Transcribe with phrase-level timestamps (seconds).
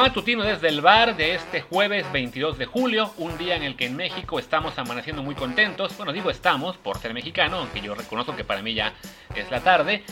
[0.00, 3.84] matutino desde el bar de este jueves 22 de julio, un día en el que
[3.84, 5.94] en México estamos amaneciendo muy contentos.
[5.98, 8.94] Bueno, digo estamos por ser mexicano, aunque yo reconozco que para mí ya
[9.34, 10.02] es la tarde,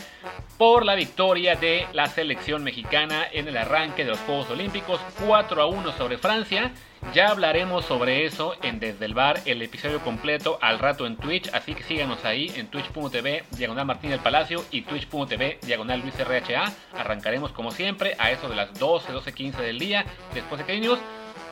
[0.59, 5.59] por la victoria de la selección mexicana en el arranque de los Juegos Olímpicos 4
[5.59, 6.71] a 1 sobre Francia.
[7.13, 11.49] Ya hablaremos sobre eso en Desde el Bar, el episodio completo al rato en Twitch,
[11.53, 16.73] así que síganos ahí en twitch.tv diagonal Martín del Palacio y twitch.tv diagonal Luis RHA.
[16.97, 20.99] Arrancaremos como siempre a eso de las 12, 12, 15 día después de que News.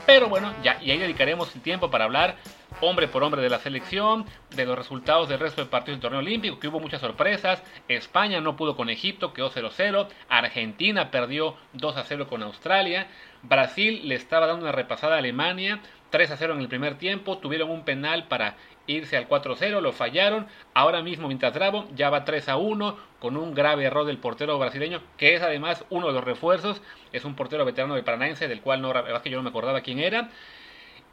[0.05, 2.37] Pero bueno, ya, y ahí dedicaremos el tiempo para hablar
[2.81, 6.19] hombre por hombre de la selección, de los resultados del resto del partido del torneo
[6.19, 7.61] olímpico, que hubo muchas sorpresas.
[7.87, 10.07] España no pudo con Egipto, quedó 0-0.
[10.29, 13.07] Argentina perdió 2-0 con Australia.
[13.43, 15.79] Brasil le estaba dando una repasada a Alemania,
[16.09, 18.55] 3 0 en el primer tiempo, tuvieron un penal para
[18.87, 20.47] irse al 4-0, lo fallaron.
[20.73, 25.01] Ahora mismo, mientras grabo, ya va 3 1 con un grave error del portero brasileño,
[25.17, 26.81] que es además uno de los refuerzos.
[27.11, 29.99] Es un portero veterano de Paranaense, del cual no, que yo no me acordaba quién
[29.99, 30.29] era.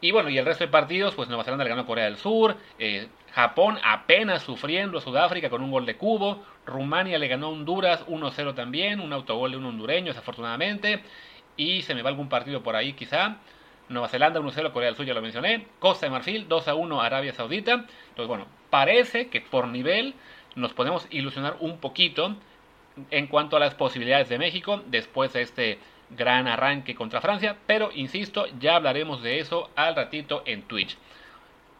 [0.00, 2.19] Y bueno, y el resto de partidos, pues Nueva Zelanda le ganó a Corea del
[2.19, 7.47] Sur, eh, Japón apenas sufriendo a Sudáfrica con un gol de cubo, Rumania le ganó
[7.47, 11.03] a Honduras 1-0 también, un autogol de un hondureño desafortunadamente,
[11.56, 13.39] y se me va algún partido por ahí quizá.
[13.88, 15.66] Nueva Zelanda 1-0 Corea del Sur, ya lo mencioné.
[15.78, 17.72] Costa de Marfil 2-1 Arabia Saudita.
[17.72, 20.14] Entonces, bueno, parece que por nivel
[20.54, 22.36] nos podemos ilusionar un poquito
[23.10, 25.78] en cuanto a las posibilidades de México después de este
[26.10, 27.56] gran arranque contra Francia.
[27.66, 30.96] Pero, insisto, ya hablaremos de eso al ratito en Twitch.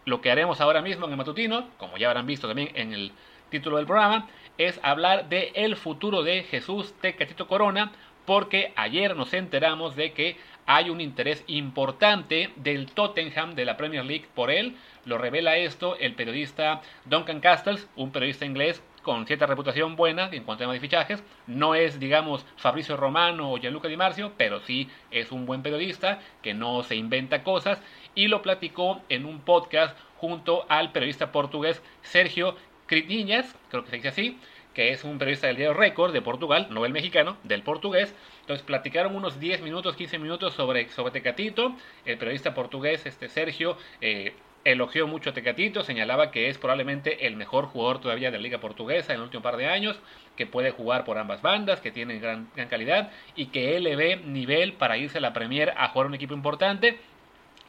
[0.05, 3.13] Lo que haremos ahora mismo en el matutino, como ya habrán visto también en el
[3.49, 7.93] título del programa, es hablar de el futuro de Jesús Tecatito Corona,
[8.27, 10.37] porque ayer nos enteramos de que
[10.67, 14.77] hay un interés importante del Tottenham de la Premier League por él.
[15.05, 20.45] Lo revela esto el periodista Duncan Castles, un periodista inglés con cierta reputación buena en
[20.45, 21.23] cuanto a temas de fichajes.
[21.47, 26.21] No es, digamos, Fabricio Romano o Gianluca Di Marcio, pero sí es un buen periodista
[26.43, 27.81] que no se inventa cosas
[28.15, 32.57] y lo platicó en un podcast junto al periodista portugués Sergio
[32.87, 34.39] Critiñas, creo que se dice así,
[34.75, 38.15] que es un periodista del diario Record de Portugal, no el mexicano, del portugués.
[38.41, 41.75] Entonces platicaron unos 10 minutos, 15 minutos sobre, sobre Tecatito.
[42.05, 47.37] El periodista portugués, este Sergio, eh, elogió mucho a Tecatito, señalaba que es probablemente el
[47.37, 49.99] mejor jugador todavía de la liga portuguesa en el último par de años,
[50.37, 53.95] que puede jugar por ambas bandas, que tiene gran, gran calidad y que él le
[53.95, 56.99] ve nivel para irse a la Premier a jugar un equipo importante.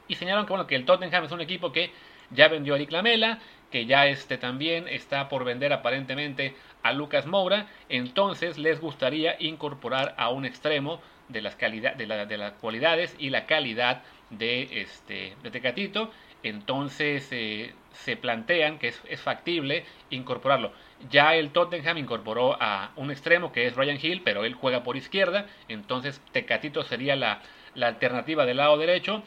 [0.08, 1.92] Y señalaron que, bueno, que el Tottenham es un equipo que
[2.32, 3.40] ya vendió a Eric Lamela,
[3.72, 10.16] que ya este también está por vender aparentemente a Lucas Moura, entonces les gustaría incorporar
[10.18, 15.52] a un extremo de las, de, de las cualidades y la calidad de, este, de
[15.52, 16.12] Tecatito,
[16.44, 20.72] entonces eh, se plantean que es, factible incorporarlo.
[21.10, 24.98] Ya el Tottenham incorporó a un extremo que es Ryan Hill, pero él juega por
[24.98, 27.42] izquierda, entonces Tecatito sería la,
[27.74, 29.24] la alternativa del lado derecho.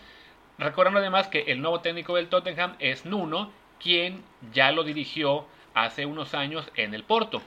[0.59, 6.05] Recordando además que el nuevo técnico del Tottenham es Nuno, quien ya lo dirigió hace
[6.05, 7.41] unos años en el Porto.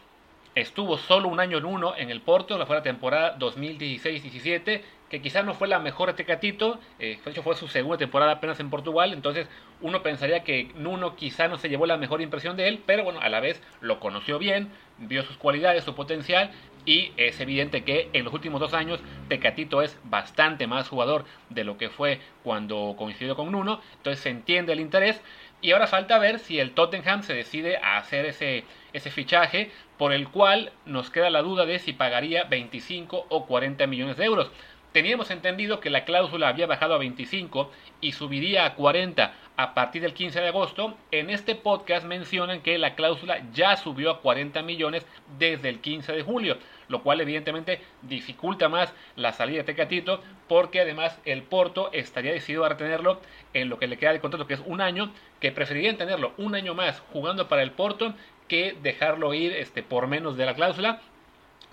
[0.56, 5.22] Estuvo solo un año en uno en el Porto, la fue la temporada 2016-17, que
[5.22, 8.62] quizás no fue la mejor de Tecatito, eh, de hecho fue su segunda temporada apenas
[8.62, 9.50] en Portugal, entonces
[9.82, 13.20] uno pensaría que Nuno quizá no se llevó la mejor impresión de él, pero bueno,
[13.22, 16.52] a la vez lo conoció bien, vio sus cualidades, su potencial,
[16.86, 21.64] y es evidente que en los últimos dos años Tecatito es bastante más jugador de
[21.64, 25.22] lo que fue cuando coincidió con Nuno, entonces se entiende el interés,
[25.62, 30.12] y ahora falta ver si el Tottenham se decide a hacer ese, ese fichaje por
[30.12, 34.52] el cual nos queda la duda de si pagaría 25 o 40 millones de euros.
[34.92, 37.72] Teníamos entendido que la cláusula había bajado a 25
[38.02, 40.96] y subiría a 40 a partir del 15 de agosto.
[41.12, 45.06] En este podcast mencionan que la cláusula ya subió a 40 millones
[45.38, 46.58] desde el 15 de julio,
[46.88, 52.66] lo cual evidentemente dificulta más la salida de Tecatito porque además el Porto estaría decidido
[52.66, 53.22] a retenerlo
[53.54, 56.56] en lo que le queda de contrato que es un año, que preferirían tenerlo un
[56.56, 58.16] año más jugando para el Porto
[58.48, 61.02] que dejarlo ir este, por menos de la cláusula.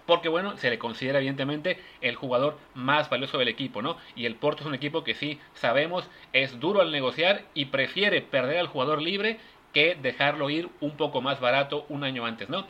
[0.08, 3.98] Porque bueno, se le considera evidentemente el jugador más valioso del equipo, ¿no?
[4.16, 8.22] Y el Porto es un equipo que sí sabemos es duro al negociar y prefiere
[8.22, 9.38] perder al jugador libre
[9.74, 12.66] que dejarlo ir un poco más barato un año antes, ¿no?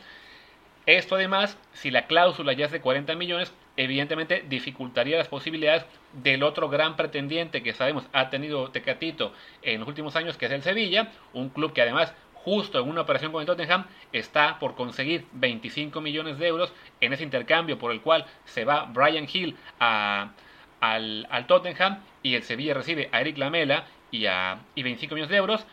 [0.85, 6.43] Esto además, si la cláusula ya es de 40 millones, evidentemente dificultaría las posibilidades del
[6.43, 9.31] otro gran pretendiente que sabemos ha tenido Tecatito
[9.61, 12.13] en los últimos años, que es el Sevilla, un club que además
[12.49, 17.13] justo en una operación con el Tottenham, está por conseguir 25 millones de euros en
[17.13, 23.07] ese intercambio por el cual se va Brian Hill al, Tottenham y el Sevilla recibe
[23.11, 25.63] a Eric Lamela y, a, y 25 millones de euros.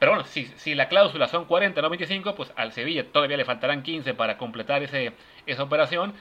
[0.00, 3.44] Pero bueno, si, si, la cláusula son 40, no 25, pues al Sevilla todavía le
[3.44, 5.12] faltarán 15 para completar ese,
[5.46, 6.12] esa operación.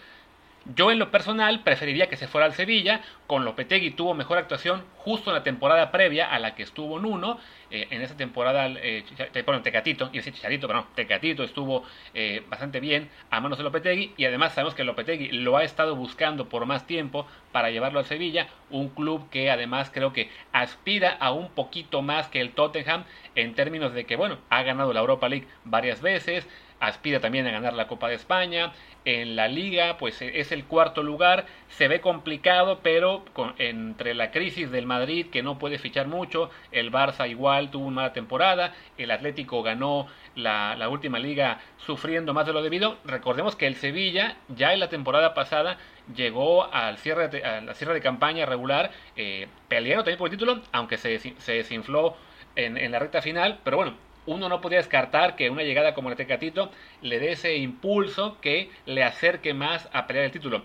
[0.74, 4.84] Yo en lo personal preferiría que se fuera al Sevilla, con Lopetegui tuvo mejor actuación
[4.98, 7.40] justo en la temporada previa a la que estuvo Nuno,
[7.70, 9.04] eh, en esa temporada, eh,
[9.46, 11.84] bueno, Tecatito, y decir Chicharito, pero no, Tecatito estuvo
[12.16, 15.96] eh, bastante bien a manos de Lopetegui, y además sabemos que Lopetegui lo ha estado
[15.96, 21.12] buscando por más tiempo para llevarlo al Sevilla, un club que además creo que aspira
[21.12, 23.04] a un poquito más que el Tottenham
[23.36, 26.48] en términos de que, bueno, ha ganado la Europa League varias veces,
[26.80, 28.74] aspira también a ganar la Copa de España.
[29.06, 31.46] En la liga, pues e, es el cuarto lugar.
[31.70, 33.24] Se ve complicado, pero
[33.58, 37.96] entre la crisis del Madrid, que no puede fichar mucho, el Barça igual tuvo una
[37.96, 42.98] mala temporada, el Atlético ganó la, última liga sufriendo más de lo debido.
[43.06, 45.78] Recordemos que el Sevilla, ya en la temporada pasada,
[46.16, 50.38] llegó al cierre de, a la cierre de campaña regular, eh, peleando también por el
[50.38, 52.16] título, aunque se, se desinfló
[52.56, 53.60] en, en la recta final.
[53.64, 53.96] Pero bueno,
[54.26, 58.70] uno no podía descartar que una llegada como la Tecatito le dé ese impulso que
[58.86, 60.64] le acerque más a pelear el título.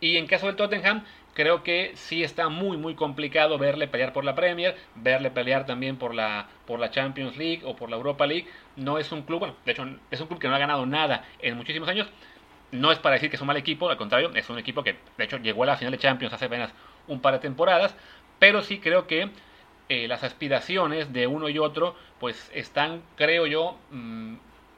[0.00, 1.04] Y en caso del Tottenham,
[1.34, 5.96] creo que sí está muy muy complicado verle pelear por la Premier, verle pelear también
[5.96, 8.46] por la, por la Champions League o por la Europa League.
[8.76, 11.24] No es un club, bueno, de hecho es un club que no ha ganado nada
[11.40, 12.08] en muchísimos años.
[12.72, 14.96] No es para decir que es un mal equipo, al contrario, es un equipo que
[15.16, 16.72] de hecho llegó a la final de Champions hace apenas
[17.06, 17.94] un par de temporadas,
[18.38, 19.30] pero sí creo que
[19.88, 24.34] eh, las aspiraciones de uno y otro pues están, creo yo, mm,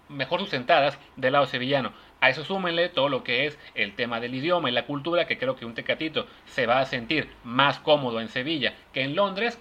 [0.08, 1.92] mejor sustentadas del lado sevillano.
[2.20, 5.38] A eso súmenle todo lo que es el tema del idioma y la cultura, que
[5.38, 9.60] creo que un tecatito se va a sentir más cómodo en Sevilla que en Londres.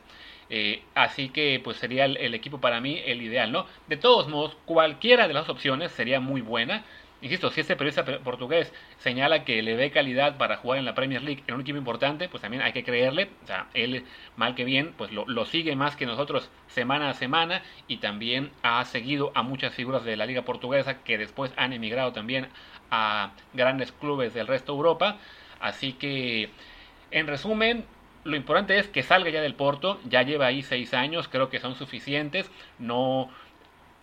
[0.50, 3.65] Eh, así que pues sería el, el, equipo para mí el ideal, ¿no?
[3.88, 6.86] De todos modos, cualquiera de las opciones sería muy buena.
[7.25, 11.24] Insisto, si este periodista portugués señala que le ve calidad para jugar en la Premier
[11.24, 13.31] League en un equipo importante, pues también hay que creerle.
[13.44, 14.06] O sea, él,
[14.36, 18.86] mal que bien, pues lo, sigue más que nosotros semana a semana y también ha
[18.86, 22.48] seguido a muchas figuras de la Liga Portuguesa que después han emigrado también
[22.92, 25.18] a grandes clubes del resto de Europa.
[25.60, 26.51] Así que,
[27.10, 27.86] en resumen,
[28.24, 31.60] lo importante es que salga ya del Porto, ya lleva ahí seis años, creo que
[31.60, 33.31] son suficientes, no,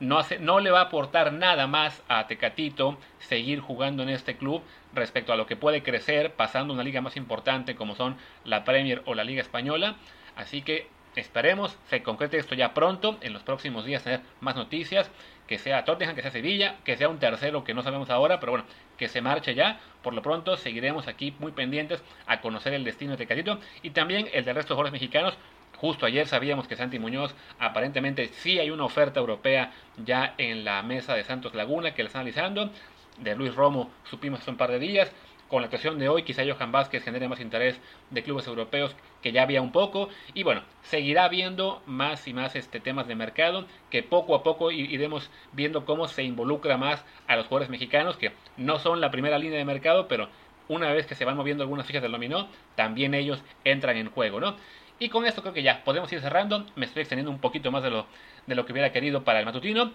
[0.03, 4.37] no, hace, no le va a aportar nada más a Tecatito seguir jugando en este
[4.37, 4.63] club
[4.93, 9.03] respecto a lo que puede crecer pasando una liga más importante como son la Premier
[9.07, 9.95] o la Liga Española.
[10.35, 15.09] Así que esperemos se concrete esto ya pronto, en los próximos días tener más noticias,
[15.47, 18.53] que sea Tottenham, que sea Sevilla, que sea un tercero que no sabemos ahora, pero
[18.53, 18.67] bueno,
[18.97, 19.79] que se marche ya.
[20.03, 24.29] Por lo pronto seguiremos aquí muy pendientes a conocer el destino de Tecatito y también
[24.33, 25.39] el del resto de jugadores mexicanos
[25.83, 30.81] Justo ayer sabíamos que Santi Muñoz aparentemente sí hay una oferta europea ya en la
[30.85, 32.71] mesa de Santos Laguna que la están analizando.
[33.19, 35.11] De Luis Romo supimos hace un par de días.
[35.49, 37.81] Con la actuación de hoy quizá Johan Vázquez genere más interés
[38.11, 40.09] de clubes europeos que ya había un poco.
[40.35, 44.71] Y bueno, seguirá viendo más y más este temas de mercado que poco a poco
[44.71, 49.37] iremos viendo cómo se involucra más a los jugadores mexicanos que no son la primera
[49.37, 50.29] línea de mercado, pero
[50.69, 52.47] una vez que se van moviendo algunas fichas del dominó,
[52.77, 54.55] también ellos entran en juego, ¿no?
[54.99, 56.67] Y con esto creo que ya podemos ir cerrando.
[56.77, 58.07] Me estoy extendiendo un poquito más de lo,
[58.47, 59.93] de lo que hubiera querido para el matutino.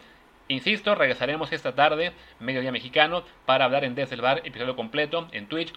[0.49, 5.47] Insisto, regresaremos esta tarde, mediodía mexicano, para hablar en Desde el Bar, episodio completo en
[5.47, 5.73] Twitch,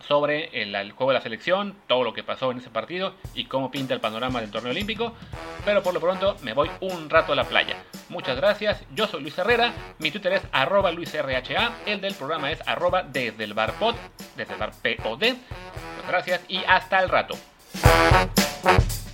[0.00, 3.70] sobre el, juego de la selección, todo lo que pasó en ese partido y cómo
[3.70, 5.14] pinta el panorama del torneo olímpico.
[5.64, 7.76] Pero por lo pronto me voy un rato a la playa.
[8.08, 12.66] Muchas gracias, yo soy Luis Herrera, mi Twitter es arroba luisrha, el del programa es
[12.66, 13.94] arroba desde el bar pod,
[14.36, 15.36] desde el bar POD.
[15.96, 17.34] Muchas gracias y hasta el rato.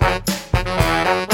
[0.00, 1.29] Thank you.